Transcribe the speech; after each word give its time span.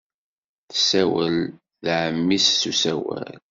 Tessawel 0.71 1.35
d 1.83 1.85
ɛemmi-s 2.03 2.47
s 2.59 2.63
usawal. 2.71 3.33